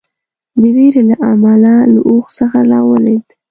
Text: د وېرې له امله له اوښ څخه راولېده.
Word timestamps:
د 0.59 0.61
وېرې 0.75 1.01
له 1.09 1.15
امله 1.31 1.73
له 1.93 1.99
اوښ 2.09 2.25
څخه 2.37 2.59
راولېده. 2.71 3.33